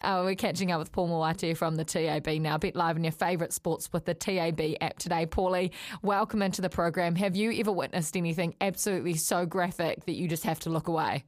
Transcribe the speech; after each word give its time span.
Uh, 0.00 0.22
we're 0.24 0.36
catching 0.36 0.70
up 0.70 0.78
with 0.78 0.92
Paul 0.92 1.08
Moati 1.08 1.56
from 1.56 1.74
the 1.74 1.84
TAB 1.84 2.28
now. 2.40 2.56
Bet 2.56 2.76
live 2.76 2.96
in 2.96 3.02
your 3.02 3.12
favourite 3.12 3.52
sports 3.52 3.92
with 3.92 4.04
the 4.04 4.14
TAB 4.14 4.60
app 4.80 4.96
today. 4.98 5.26
Paulie, 5.26 5.72
welcome 6.02 6.40
into 6.40 6.62
the 6.62 6.70
program. 6.70 7.16
Have 7.16 7.34
you 7.34 7.52
ever 7.58 7.72
witnessed 7.72 8.16
anything 8.16 8.54
absolutely 8.60 9.14
so 9.14 9.44
graphic 9.44 10.04
that 10.04 10.12
you 10.12 10.28
just 10.28 10.44
have 10.44 10.60
to 10.60 10.70
look 10.70 10.86
away? 10.86 11.24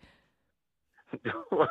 oh, 1.52 1.66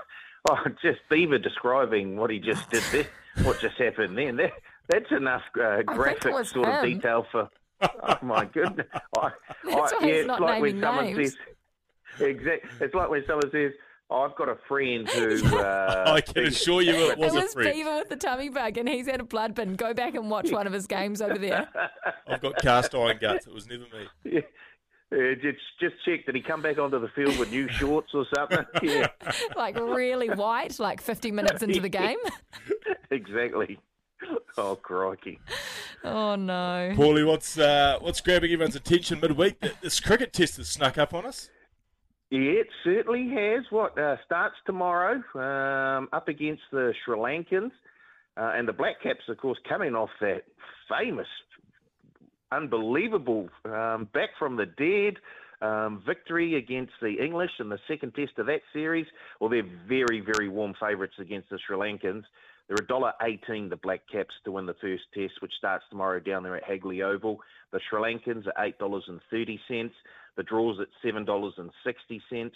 just 0.81 0.99
Beaver 1.09 1.39
describing 1.39 2.17
what 2.17 2.29
he 2.29 2.37
just 2.37 2.69
did 2.69 2.83
there, 2.91 3.07
what 3.45 3.61
just 3.61 3.77
happened 3.77 4.17
then. 4.17 4.35
That, 4.35 4.51
that's 4.89 5.11
enough 5.11 5.43
uh, 5.61 5.83
graphic 5.83 6.45
sort 6.47 6.67
of 6.67 6.83
detail 6.83 7.25
for. 7.31 7.49
Oh 7.81 8.17
my 8.21 8.43
goodness! 8.43 8.87
I, 9.17 9.31
That's 9.63 9.93
I, 9.93 9.97
why 9.99 10.11
he's 10.11 10.25
not 10.25 10.33
it's 10.33 10.41
like 10.41 10.61
when 10.61 10.79
naming 10.79 10.81
someone 10.81 11.05
names. 11.05 11.37
says. 12.17 12.27
Exact. 12.27 12.65
It's 12.81 12.93
like 12.93 13.09
when 13.09 13.23
someone 13.25 13.49
says, 13.51 13.71
"I've 14.11 14.35
got 14.35 14.49
a 14.49 14.57
friend 14.67 15.07
who." 15.09 15.39
Uh, 15.59 16.03
I 16.07 16.21
can 16.21 16.45
assure 16.45 16.81
you 16.81 16.93
it 16.93 17.17
was 17.17 17.35
it 17.35 17.43
a 17.43 17.47
friend. 17.49 17.73
Beaver 17.73 17.95
with 17.97 18.09
the 18.09 18.15
tummy 18.15 18.49
bug, 18.49 18.77
and 18.77 18.87
he's 18.89 19.07
had 19.07 19.19
a 19.19 19.23
blood 19.23 19.55
bin. 19.55 19.75
Go 19.75 19.93
back 19.93 20.15
and 20.15 20.29
watch 20.29 20.51
one 20.51 20.67
of 20.67 20.73
his 20.73 20.87
games 20.87 21.21
over 21.21 21.37
there. 21.37 21.67
I've 22.27 22.41
got 22.41 22.57
cast 22.61 22.93
iron 22.95 23.17
guts. 23.19 23.47
It 23.47 23.53
was 23.53 23.67
never 23.67 23.83
me. 23.83 24.07
Yeah. 24.31 24.41
Uh, 25.11 25.33
just 25.41 25.57
just 25.81 25.95
check 26.05 26.23
did 26.27 26.35
he 26.35 26.41
come 26.41 26.61
back 26.61 26.77
onto 26.77 26.99
the 26.99 27.07
field 27.15 27.35
with 27.39 27.49
new 27.49 27.67
shorts 27.67 28.11
or 28.13 28.27
something? 28.35 28.63
Yeah, 28.83 29.07
like 29.55 29.75
really 29.79 30.29
white, 30.29 30.77
like 30.79 31.01
50 31.01 31.31
minutes 31.31 31.63
into 31.63 31.79
the 31.81 31.89
game. 31.89 32.17
exactly. 33.09 33.79
Oh 34.57 34.75
crikey! 34.75 35.39
Oh 36.03 36.35
no. 36.35 36.93
Paulie, 36.95 37.25
what's 37.25 37.57
uh, 37.57 37.97
what's 38.01 38.21
grabbing 38.21 38.51
everyone's 38.51 38.75
attention 38.75 39.19
midweek? 39.19 39.59
Th- 39.61 39.73
This 39.81 39.99
cricket 39.99 40.31
test 40.33 40.57
has 40.57 40.69
snuck 40.69 40.97
up 40.97 41.13
on 41.13 41.25
us. 41.25 41.49
Yeah, 42.31 42.61
it 42.61 42.67
certainly 42.83 43.29
has. 43.29 43.63
What 43.71 43.97
uh, 43.97 44.17
starts 44.25 44.55
tomorrow 44.65 45.23
um, 45.33 46.09
up 46.13 46.27
against 46.27 46.61
the 46.71 46.93
Sri 47.03 47.17
Lankans 47.17 47.71
uh, 48.37 48.51
and 48.55 48.67
the 48.67 48.73
Black 48.73 49.01
Caps, 49.01 49.23
of 49.27 49.37
course, 49.37 49.57
coming 49.67 49.95
off 49.95 50.09
that 50.21 50.43
famous, 50.87 51.27
unbelievable 52.51 53.49
um, 53.65 54.07
back 54.13 54.29
from 54.37 54.57
the 54.57 54.67
dead 54.67 55.17
um, 55.61 56.03
victory 56.05 56.55
against 56.55 56.93
the 57.01 57.15
English 57.19 57.51
in 57.59 57.69
the 57.69 57.79
second 57.87 58.13
test 58.13 58.33
of 58.37 58.45
that 58.45 58.61
series. 58.73 59.07
Well, 59.39 59.49
they're 59.49 59.63
very, 59.87 60.21
very 60.21 60.49
warm 60.49 60.75
favourites 60.79 61.15
against 61.19 61.49
the 61.49 61.57
Sri 61.65 61.77
Lankans. 61.77 62.23
They're 62.69 62.85
$1.18, 62.85 63.69
the 63.69 63.77
Black 63.77 64.01
Caps, 64.11 64.35
to 64.45 64.51
win 64.51 64.67
the 64.67 64.75
first 64.79 65.03
test, 65.13 65.41
which 65.41 65.51
starts 65.57 65.83
tomorrow 65.89 66.19
down 66.19 66.43
there 66.43 66.55
at 66.55 66.63
Hagley 66.63 67.01
Oval. 67.01 67.39
The 67.71 67.79
Sri 67.89 67.99
Lankans 67.99 68.45
are 68.45 68.67
$8.30. 68.79 69.91
The 70.37 70.43
draw's 70.43 70.79
at 70.79 70.87
$7.60. 71.03 72.51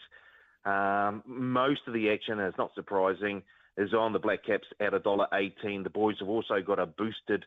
Um, 0.66 1.24
most 1.26 1.82
of 1.88 1.94
the 1.96 2.12
action, 2.12 2.40
is 2.40 2.54
not 2.60 2.76
surprising, 2.76 3.42
is 3.76 3.92
on 3.96 4.14
the 4.14 4.20
Black 4.20 4.46
Caps 4.46 4.68
at 4.80 4.94
$1.18. 4.94 5.84
The 5.84 5.90
boys 5.90 6.18
have 6.20 6.30
also 6.30 6.62
got 6.66 6.78
a 6.78 6.86
boosted 6.86 7.44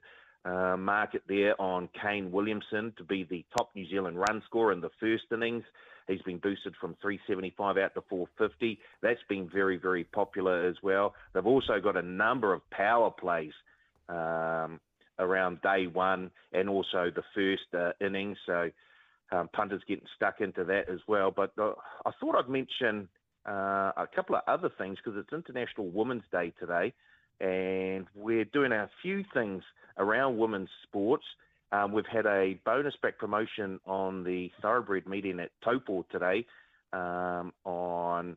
uh, 0.47 0.77
market 0.77 1.23
there 1.29 1.61
on 1.61 1.89
Kane 2.01 2.31
Williamson 2.31 2.93
to 2.99 3.05
be 3.05 3.25
the 3.25 3.45
top 3.57 3.71
New 3.75 3.89
Zealand 3.89 4.19
run 4.19 4.43
scorer 4.47 4.73
in 4.73 4.81
the 4.81 4.91
first 5.01 5.25
innings. 5.33 5.65
He's 6.07 6.23
been 6.23 6.39
boosted 6.39 6.75
from 6.81 6.97
375 7.03 7.79
out 7.79 7.95
to 7.95 8.03
450. 8.09 8.79
That's 9.03 9.19
been 9.29 9.51
very, 9.53 9.77
very 9.77 10.05
popular 10.05 10.69
as 10.69 10.77
well. 10.83 11.15
They've 11.35 11.45
also 11.45 11.81
got 11.83 11.97
a 11.97 12.03
number 12.03 12.53
of 12.53 12.69
power 12.71 13.11
plays 13.11 13.53
um, 14.09 14.79
around 15.19 15.61
day 15.63 15.89
one 15.89 16.31
and 16.53 16.69
also 16.69 17.11
the 17.15 17.25
first 17.35 17.75
uh, 17.75 17.93
innings. 18.05 18.37
So 18.47 18.71
um, 19.33 19.49
punters 19.53 19.83
getting 19.89 20.07
stuck 20.15 20.41
into 20.41 20.63
that 20.65 20.89
as 20.89 21.01
well. 21.09 21.33
But 21.35 21.53
uh, 21.59 21.73
I 22.05 22.13
thought 22.21 22.37
I'd 22.37 22.49
mention 22.49 23.09
uh, 23.49 23.93
a 23.97 24.09
couple 24.15 24.37
of 24.37 24.43
other 24.47 24.71
things 24.79 24.99
because 25.03 25.19
it's 25.19 25.33
International 25.33 25.89
Women's 25.89 26.25
Day 26.31 26.53
today, 26.61 26.93
and 27.41 28.07
we're 28.15 28.45
doing 28.45 28.73
a 28.73 28.89
few 29.03 29.25
things 29.35 29.63
around 29.99 30.39
women's 30.39 30.69
sports. 30.85 31.25
Um, 31.73 31.93
we've 31.93 32.07
had 32.07 32.27
a 32.27 32.59
bonus 32.65 32.95
back 33.03 33.19
promotion 33.19 33.81
on 33.87 34.25
the 34.25 34.51
thoroughbred 34.63 35.07
meeting 35.07 35.41
at 35.41 35.51
Taupo 35.65 36.07
today 36.11 36.47
um, 36.93 37.53
on 37.65 38.37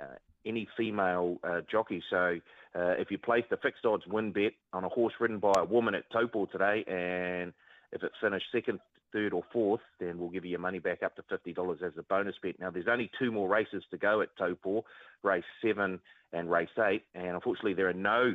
uh, 0.00 0.16
any 0.46 0.66
female 0.76 1.38
uh, 1.44 1.60
jockey. 1.70 2.02
So 2.10 2.38
uh, 2.74 2.94
if 2.98 3.10
you 3.10 3.18
place 3.18 3.44
the 3.50 3.56
fixed 3.58 3.84
odds 3.84 4.04
win 4.06 4.32
bet 4.32 4.52
on 4.72 4.84
a 4.84 4.88
horse 4.88 5.14
ridden 5.20 5.38
by 5.38 5.52
a 5.56 5.64
woman 5.64 5.94
at 5.94 6.10
Taupo 6.10 6.46
today, 6.46 6.84
and 6.86 7.52
if 7.92 8.02
it 8.02 8.12
finished 8.20 8.46
second, 8.50 8.80
third, 9.14 9.32
or 9.32 9.44
fourth, 9.52 9.80
then 9.98 10.18
we'll 10.18 10.28
give 10.28 10.44
you 10.44 10.50
your 10.50 10.60
money 10.60 10.80
back 10.80 11.02
up 11.02 11.16
to 11.16 11.22
fifty 11.30 11.54
dollars 11.54 11.80
as 11.82 11.92
a 11.96 12.02
bonus 12.02 12.34
bet. 12.42 12.60
Now 12.60 12.70
there's 12.70 12.88
only 12.90 13.10
two 13.18 13.32
more 13.32 13.48
races 13.48 13.82
to 13.90 13.96
go 13.96 14.20
at 14.20 14.36
Taupo, 14.36 14.84
race 15.22 15.44
seven 15.64 16.00
and 16.34 16.50
race 16.50 16.68
eight, 16.86 17.04
and 17.14 17.28
unfortunately 17.28 17.74
there 17.74 17.88
are 17.88 17.94
no 17.94 18.34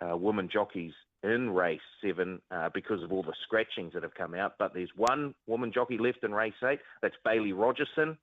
uh, 0.00 0.16
women 0.16 0.48
jockeys 0.52 0.92
in 1.24 1.50
race 1.50 1.80
seven 2.04 2.40
uh, 2.52 2.68
because 2.72 3.02
of 3.02 3.10
all 3.10 3.24
the 3.24 3.34
scratchings 3.44 3.92
that 3.94 4.04
have 4.04 4.14
come 4.14 4.34
out. 4.34 4.52
But 4.58 4.72
there's 4.74 4.90
one 4.94 5.34
woman 5.48 5.72
jockey 5.72 5.98
left 5.98 6.22
in 6.22 6.32
race 6.32 6.52
eight. 6.62 6.78
That's 7.02 7.16
Bailey 7.24 7.52
Rogerson. 7.52 8.16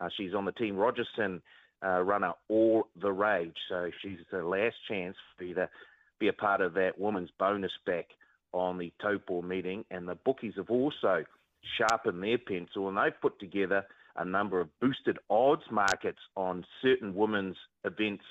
Uh, 0.00 0.08
she's 0.16 0.34
on 0.34 0.44
the 0.44 0.52
team 0.52 0.76
Rogerson 0.76 1.40
uh, 1.84 2.02
runner 2.02 2.32
All 2.48 2.88
the 3.00 3.12
Rage. 3.12 3.56
So 3.68 3.90
she's 4.02 4.18
the 4.30 4.44
last 4.44 4.76
chance 4.88 5.16
for 5.38 5.44
you 5.44 5.54
to 5.54 5.68
be 6.18 6.28
a 6.28 6.32
part 6.32 6.60
of 6.60 6.74
that 6.74 6.98
woman's 6.98 7.30
bonus 7.38 7.72
back 7.86 8.06
on 8.52 8.78
the 8.78 8.92
Taupo 9.00 9.42
meeting. 9.42 9.84
And 9.90 10.08
the 10.08 10.16
bookies 10.16 10.54
have 10.56 10.70
also 10.70 11.24
sharpened 11.78 12.22
their 12.22 12.38
pencil 12.38 12.88
and 12.88 12.96
they've 12.96 13.20
put 13.20 13.38
together 13.38 13.84
a 14.16 14.24
number 14.24 14.60
of 14.60 14.68
boosted 14.80 15.18
odds 15.30 15.62
markets 15.70 16.18
on 16.36 16.64
certain 16.82 17.14
women's 17.14 17.56
events 17.84 18.24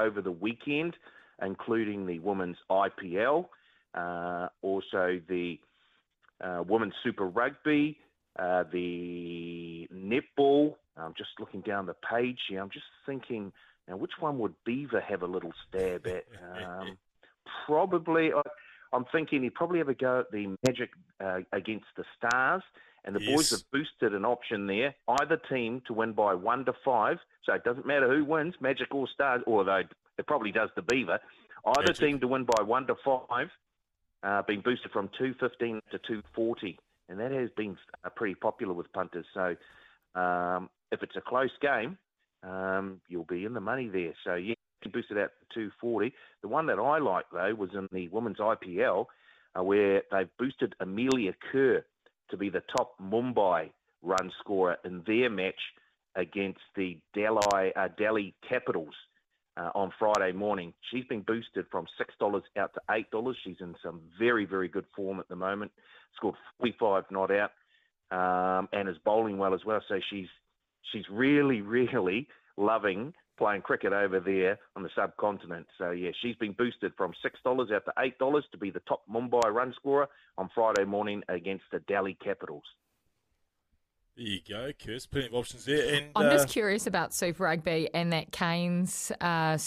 over 0.00 0.20
the 0.20 0.30
weekend, 0.30 0.96
including 1.42 2.06
the 2.06 2.18
women's 2.20 2.56
IPL, 2.70 3.46
uh, 3.94 4.48
also 4.62 5.20
the 5.28 5.58
uh, 6.40 6.62
women's 6.66 6.94
Super 7.02 7.26
Rugby, 7.26 7.98
uh, 8.38 8.64
the 8.72 9.88
netball. 9.92 10.74
I'm 10.96 11.14
just 11.16 11.30
looking 11.40 11.60
down 11.60 11.86
the 11.86 11.94
page 11.94 12.38
here. 12.48 12.60
I'm 12.60 12.70
just 12.70 12.86
thinking, 13.06 13.52
now 13.88 13.96
which 13.96 14.12
one 14.20 14.38
would 14.38 14.54
Beaver 14.64 15.00
have 15.00 15.22
a 15.22 15.26
little 15.26 15.52
stab 15.68 16.06
at? 16.06 16.24
Um, 16.64 16.98
probably, 17.66 18.30
I'm 18.94 19.04
thinking 19.12 19.42
he'd 19.42 19.54
probably 19.54 19.78
have 19.78 19.88
a 19.88 19.94
go 19.94 20.20
at 20.20 20.30
the 20.30 20.56
Magic 20.64 20.90
uh, 21.22 21.40
against 21.52 21.86
the 21.96 22.04
Stars. 22.16 22.62
And 23.04 23.14
the 23.14 23.20
boys 23.20 23.50
have 23.50 23.60
boosted 23.70 24.14
an 24.14 24.24
option 24.24 24.66
there, 24.66 24.94
either 25.20 25.36
team 25.50 25.82
to 25.88 25.92
win 25.92 26.12
by 26.12 26.32
one 26.32 26.64
to 26.64 26.72
five. 26.84 27.18
So 27.44 27.52
it 27.52 27.62
doesn't 27.62 27.84
matter 27.84 28.08
who 28.08 28.24
wins, 28.24 28.54
Magic 28.60 28.94
or 28.94 29.06
Stars, 29.12 29.42
although 29.46 29.82
it 30.16 30.26
probably 30.26 30.52
does 30.52 30.70
the 30.74 30.80
Beaver. 30.80 31.18
Either 31.66 31.88
Magic. 31.88 31.96
team 31.98 32.20
to 32.20 32.28
win 32.28 32.46
by 32.56 32.62
one 32.62 32.86
to 32.86 32.94
five, 33.04 33.48
uh, 34.22 34.40
been 34.42 34.62
boosted 34.62 34.90
from 34.90 35.08
215 35.18 35.80
to 35.90 35.98
240. 35.98 36.78
And 37.10 37.20
that 37.20 37.30
has 37.30 37.50
been 37.58 37.76
uh, 38.04 38.08
pretty 38.08 38.36
popular 38.36 38.72
with 38.72 38.90
punters. 38.94 39.26
So 39.34 39.54
um, 40.18 40.70
if 40.90 41.02
it's 41.02 41.16
a 41.16 41.20
close 41.20 41.52
game, 41.60 41.98
um, 42.42 43.02
you'll 43.08 43.24
be 43.24 43.44
in 43.44 43.52
the 43.52 43.60
money 43.60 43.88
there. 43.88 44.14
So 44.24 44.34
yeah, 44.36 44.54
boosted 44.90 45.18
out 45.18 45.30
to 45.54 45.60
240. 45.80 46.12
The 46.42 46.48
one 46.48 46.66
that 46.66 46.78
I 46.78 46.98
like 46.98 47.26
though 47.32 47.54
was 47.54 47.70
in 47.74 47.88
the 47.92 48.08
women's 48.08 48.38
IPL, 48.38 49.06
uh, 49.58 49.62
where 49.62 50.02
they've 50.10 50.28
boosted 50.38 50.74
Amelia 50.80 51.34
Kerr 51.52 51.84
to 52.30 52.36
be 52.36 52.48
the 52.50 52.62
top 52.76 52.94
Mumbai 53.00 53.70
run 54.02 54.30
scorer 54.40 54.76
in 54.84 55.02
their 55.06 55.30
match 55.30 55.60
against 56.16 56.60
the 56.76 56.98
Delhi, 57.14 57.74
uh, 57.76 57.88
Delhi 57.98 58.34
Capitals 58.48 58.94
uh, 59.56 59.70
on 59.74 59.92
Friday 59.98 60.32
morning. 60.32 60.72
She's 60.90 61.04
been 61.04 61.22
boosted 61.22 61.66
from 61.70 61.86
six 61.98 62.14
dollars 62.18 62.42
out 62.56 62.72
to 62.74 62.80
eight 62.94 63.10
dollars. 63.10 63.36
She's 63.44 63.56
in 63.60 63.74
some 63.82 64.00
very, 64.18 64.44
very 64.44 64.68
good 64.68 64.86
form 64.94 65.20
at 65.20 65.28
the 65.28 65.36
moment. 65.36 65.72
Scored 66.16 66.36
45 66.58 67.04
not 67.10 67.30
out, 67.30 67.50
um, 68.10 68.68
and 68.72 68.88
is 68.88 68.96
bowling 69.04 69.38
well 69.38 69.54
as 69.54 69.64
well. 69.64 69.80
So 69.88 69.98
she's 70.10 70.28
she's 70.92 71.04
really, 71.10 71.60
really 71.62 72.28
loving 72.56 73.12
playing 73.36 73.62
cricket 73.62 73.92
over 73.92 74.20
there 74.20 74.58
on 74.76 74.82
the 74.82 74.90
subcontinent. 74.94 75.66
So 75.78 75.90
yeah, 75.90 76.10
she's 76.22 76.36
been 76.36 76.52
boosted 76.52 76.92
from 76.96 77.12
six 77.22 77.38
dollars 77.44 77.70
out 77.72 77.84
to 77.86 77.92
eight 77.98 78.18
dollars 78.18 78.44
to 78.52 78.58
be 78.58 78.70
the 78.70 78.80
top 78.80 79.02
Mumbai 79.10 79.52
run 79.52 79.74
scorer 79.76 80.08
on 80.38 80.50
Friday 80.54 80.84
morning 80.84 81.22
against 81.28 81.64
the 81.72 81.80
Delhi 81.80 82.16
Capitals. 82.22 82.64
There 84.16 84.26
you 84.26 84.40
go, 84.48 84.70
Kirst. 84.72 85.10
Plenty 85.10 85.26
of 85.26 85.34
options 85.34 85.64
there. 85.64 85.94
And 85.94 86.06
I'm 86.14 86.26
uh, 86.26 86.30
just 86.30 86.48
curious 86.48 86.86
about 86.86 87.12
Super 87.12 87.42
Rugby 87.44 87.88
and 87.92 88.12
that 88.12 88.30
Kane's 88.30 89.10
uh, 89.20 89.58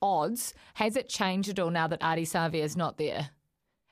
odds. 0.00 0.54
Has 0.74 0.96
it 0.96 1.08
changed 1.08 1.50
at 1.50 1.58
all 1.58 1.70
now 1.70 1.86
that 1.88 2.00
Ardie 2.00 2.22
Savea 2.22 2.62
is 2.62 2.76
not 2.76 2.96
there? 2.96 3.30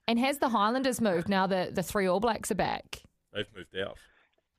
And 0.09 0.19
has 0.19 0.39
the 0.39 0.49
Highlanders 0.49 1.01
moved 1.01 1.29
now 1.29 1.47
that 1.47 1.75
the 1.75 1.83
three 1.83 2.07
All 2.07 2.19
Blacks 2.19 2.51
are 2.51 2.57
back? 2.57 3.03
They've 3.35 3.47
moved 3.55 3.77
out. 3.77 3.99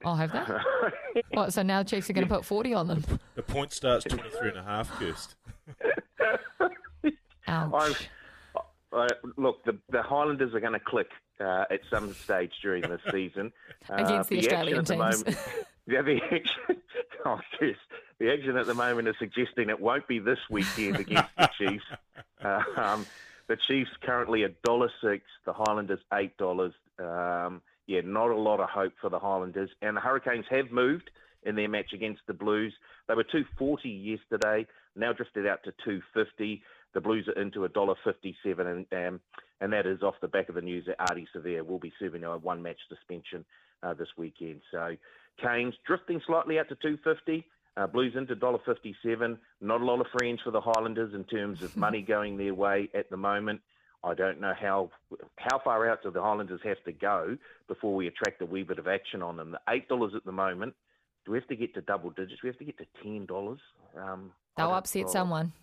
Oh, 0.05 0.15
have 0.15 0.31
they? 0.31 1.21
what, 1.33 1.53
so 1.53 1.63
now 1.63 1.83
the 1.83 1.89
Chiefs 1.89 2.09
are 2.09 2.13
going 2.13 2.27
to 2.27 2.33
put 2.33 2.45
40 2.45 2.73
on 2.73 2.87
them? 2.87 3.03
The 3.35 3.43
point 3.43 3.71
starts 3.71 4.05
23 4.05 4.49
and 4.49 4.57
a 4.57 4.63
half, 4.63 4.91
Kirst. 4.99 5.35
Ouch. 7.47 8.09
Uh, 8.91 9.07
look, 9.37 9.63
the, 9.65 9.77
the 9.89 10.03
Highlanders 10.03 10.53
are 10.53 10.59
going 10.59 10.73
to 10.73 10.79
click 10.79 11.07
uh, 11.39 11.65
at 11.71 11.79
some 11.89 12.13
stage 12.13 12.51
during 12.61 12.83
this 12.83 13.01
season. 13.11 13.51
Uh, 13.89 13.95
Against 13.97 14.29
the 14.29 14.39
Australian 14.39 14.79
action 14.79 15.01
at 15.01 15.11
the 15.11 15.11
teams. 15.11 15.25
moment, 15.25 15.37
yeah, 15.87 16.01
the 16.01 16.19
action, 16.31 16.81
oh, 17.25 17.39
yes, 17.59 17.75
the 18.19 18.31
action 18.31 18.57
at 18.57 18.67
the 18.67 18.73
moment 18.73 19.07
is 19.07 19.15
suggesting 19.17 19.69
it 19.69 19.79
won't 19.79 20.07
be 20.07 20.19
this 20.19 20.39
weekend 20.49 20.97
against 20.97 21.35
the 21.37 21.49
Chiefs. 21.57 21.85
Uh, 22.43 22.61
um, 22.77 23.05
the 23.47 23.57
Chiefs 23.67 23.89
currently 24.03 24.43
a 24.43 24.49
dollar 24.63 24.89
six, 25.03 25.23
the 25.45 25.53
Highlanders 25.53 25.99
eight 26.13 26.37
dollars. 26.37 26.73
Um, 26.99 27.61
yeah, 27.87 28.01
not 28.03 28.29
a 28.29 28.35
lot 28.35 28.59
of 28.59 28.69
hope 28.69 28.93
for 29.01 29.09
the 29.09 29.19
Highlanders, 29.19 29.69
and 29.81 29.97
the 29.97 30.01
Hurricanes 30.01 30.45
have 30.49 30.71
moved 30.71 31.09
in 31.43 31.55
their 31.55 31.69
match 31.69 31.93
against 31.93 32.21
the 32.27 32.33
Blues. 32.33 32.73
They 33.07 33.15
were 33.15 33.25
two 33.25 33.45
forty 33.57 33.89
yesterday, 33.89 34.65
now 34.95 35.13
drifted 35.13 35.47
out 35.47 35.63
to 35.65 35.73
two 35.83 36.01
fifty. 36.13 36.63
The 36.93 37.01
Blues 37.01 37.27
are 37.27 37.41
into 37.41 37.65
a 37.65 37.69
dollar 37.69 37.95
fifty-seven, 38.03 38.67
and 38.67 38.85
um, 39.07 39.19
and 39.59 39.73
that 39.73 39.85
is 39.85 40.01
off 40.01 40.15
the 40.21 40.27
back 40.27 40.49
of 40.49 40.55
the 40.55 40.61
news 40.61 40.85
that 40.87 40.99
Ardie 40.99 41.27
Savea 41.35 41.65
will 41.65 41.79
be 41.79 41.93
serving 41.99 42.23
a 42.23 42.37
one-match 42.37 42.79
suspension 42.87 43.45
uh, 43.81 43.93
this 43.93 44.09
weekend. 44.17 44.61
So, 44.71 44.95
Canes 45.41 45.75
drifting 45.85 46.21
slightly 46.25 46.59
out 46.59 46.69
to 46.69 46.75
two 46.75 46.97
fifty. 47.03 47.45
Uh, 47.75 47.87
Blues 47.87 48.13
into 48.15 48.35
dollar 48.35 48.59
fifty-seven. 48.65 49.37
Not 49.59 49.81
a 49.81 49.85
lot 49.85 49.99
of 49.99 50.07
friends 50.17 50.41
for 50.43 50.51
the 50.51 50.61
Highlanders 50.61 51.13
in 51.13 51.23
terms 51.25 51.61
of 51.63 51.75
money 51.85 52.01
going 52.01 52.37
their 52.37 52.53
way 52.53 52.89
at 52.93 53.09
the 53.09 53.17
moment. 53.17 53.61
I 54.03 54.13
don't 54.13 54.41
know 54.41 54.53
how 54.59 54.91
how 55.37 55.59
far 55.59 55.89
out 55.89 56.03
do 56.03 56.11
the 56.11 56.21
Highlanders 56.21 56.59
have 56.63 56.83
to 56.85 56.91
go 56.91 57.37
before 57.67 57.95
we 57.95 58.07
attract 58.07 58.41
a 58.41 58.45
wee 58.45 58.63
bit 58.63 58.79
of 58.79 58.87
action 58.87 59.21
on 59.21 59.37
them. 59.37 59.51
The 59.51 59.73
eight 59.73 59.87
dollars 59.87 60.13
at 60.15 60.25
the 60.25 60.31
moment. 60.31 60.73
Do 61.25 61.31
we 61.31 61.37
have 61.37 61.47
to 61.47 61.55
get 61.55 61.73
to 61.75 61.81
double 61.81 62.09
digits? 62.09 62.41
Do 62.41 62.47
we 62.47 62.49
have 62.49 62.57
to 62.57 62.65
get 62.65 62.77
to 62.79 62.85
ten 63.01 63.25
dollars? 63.25 63.59
Um, 63.97 64.31
They'll 64.57 64.73
upset 64.73 65.05
oh, 65.07 65.11
someone. 65.11 65.53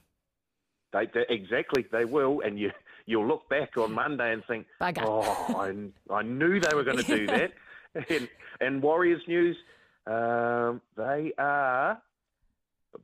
They, 0.92 1.06
they, 1.12 1.26
exactly, 1.28 1.84
they 1.92 2.06
will, 2.06 2.40
and 2.40 2.58
you 2.58 2.70
you'll 3.06 3.28
look 3.28 3.48
back 3.48 3.76
on 3.76 3.92
Monday 3.92 4.32
and 4.32 4.42
think, 4.46 4.66
Bugger. 4.80 5.04
"Oh, 5.04 5.54
I, 5.58 6.14
I 6.14 6.22
knew 6.22 6.60
they 6.60 6.74
were 6.74 6.82
going 6.82 6.98
to 6.98 7.02
do 7.02 7.26
that." 7.26 7.52
and, 8.08 8.28
and 8.60 8.82
Warriors 8.82 9.22
news, 9.28 9.56
um, 10.06 10.80
they 10.96 11.32
are 11.38 12.00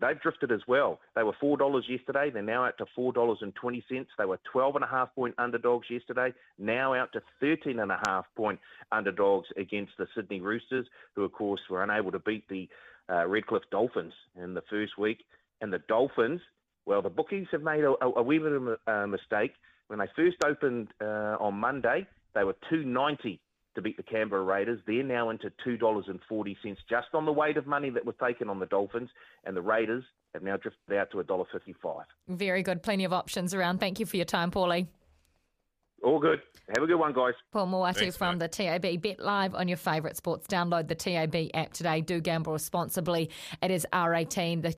they've 0.00 0.20
drifted 0.20 0.52
as 0.52 0.60
well. 0.66 1.00
They 1.14 1.22
were 1.22 1.36
four 1.40 1.56
dollars 1.56 1.84
yesterday. 1.88 2.30
They're 2.30 2.42
now 2.42 2.64
out 2.64 2.78
to 2.78 2.86
four 2.94 3.12
dollars 3.12 3.38
and 3.40 3.54
twenty 3.54 3.84
cents. 3.88 4.10
They 4.18 4.24
were 4.24 4.40
twelve 4.50 4.74
and 4.74 4.84
a 4.84 4.88
half 4.88 5.14
point 5.14 5.34
underdogs 5.38 5.86
yesterday. 5.90 6.32
Now 6.58 6.94
out 6.94 7.12
to 7.12 7.22
thirteen 7.40 7.78
and 7.78 7.92
a 7.92 8.00
half 8.06 8.26
point 8.36 8.60
underdogs 8.92 9.48
against 9.56 9.92
the 9.98 10.06
Sydney 10.14 10.40
Roosters, 10.40 10.86
who 11.14 11.24
of 11.24 11.32
course 11.32 11.60
were 11.70 11.82
unable 11.82 12.12
to 12.12 12.18
beat 12.20 12.48
the 12.48 12.68
uh, 13.08 13.26
Redcliffe 13.26 13.70
Dolphins 13.70 14.14
in 14.42 14.54
the 14.54 14.62
first 14.68 14.98
week. 14.98 15.24
And 15.60 15.72
the 15.72 15.80
Dolphins, 15.88 16.40
well, 16.84 17.02
the 17.02 17.10
bookies 17.10 17.46
have 17.52 17.62
made 17.62 17.84
a, 17.84 17.92
a, 18.04 18.12
a 18.16 18.22
wee 18.22 18.38
bit 18.38 18.52
of 18.52 18.76
a 18.86 19.06
mistake. 19.06 19.52
When 19.86 19.98
they 20.00 20.08
first 20.16 20.36
opened 20.44 20.88
uh, 21.00 21.36
on 21.38 21.54
Monday, 21.54 22.06
they 22.34 22.44
were 22.44 22.56
two 22.68 22.84
ninety 22.84 23.40
to 23.76 23.82
beat 23.82 23.96
the 23.96 24.02
Canberra 24.02 24.42
Raiders. 24.42 24.80
They're 24.86 25.04
now 25.04 25.30
into 25.30 25.52
two 25.62 25.76
dollars 25.76 26.06
and 26.08 26.18
forty 26.28 26.56
cents, 26.62 26.80
just 26.90 27.08
on 27.14 27.24
the 27.24 27.32
weight 27.32 27.56
of 27.56 27.66
money 27.66 27.90
that 27.90 28.04
was 28.04 28.16
taken 28.20 28.48
on 28.48 28.58
the 28.58 28.66
Dolphins, 28.66 29.10
and 29.44 29.56
the 29.56 29.62
Raiders 29.62 30.02
have 30.34 30.42
now 30.42 30.56
drifted 30.56 30.96
out 30.96 31.10
to 31.12 31.20
a 31.20 31.24
dollar 31.24 31.44
fifty-five. 31.52 32.06
Very 32.28 32.62
good. 32.62 32.82
Plenty 32.82 33.04
of 33.04 33.12
options 33.12 33.54
around. 33.54 33.78
Thank 33.78 34.00
you 34.00 34.06
for 34.06 34.16
your 34.16 34.26
time, 34.26 34.50
Paulie. 34.50 34.88
All 36.02 36.20
good. 36.20 36.40
Have 36.76 36.84
a 36.84 36.86
good 36.86 36.96
one, 36.96 37.12
guys. 37.12 37.32
Paul 37.52 37.68
Moati 37.68 37.94
Thanks, 37.94 38.16
from 38.16 38.38
the 38.38 38.48
TAB. 38.48 39.00
Bet 39.00 39.18
live 39.18 39.54
on 39.54 39.66
your 39.66 39.78
favourite 39.78 40.16
sports. 40.16 40.46
Download 40.46 40.86
the 40.86 40.94
TAB 40.94 41.34
app 41.54 41.72
today. 41.72 42.00
Do 42.00 42.20
gamble 42.20 42.52
responsibly. 42.52 43.30
It 43.62 43.70
is 43.70 43.86
R18. 43.92 44.62
The 44.62 44.72